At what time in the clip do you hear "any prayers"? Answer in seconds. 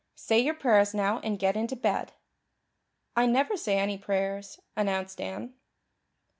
3.77-4.59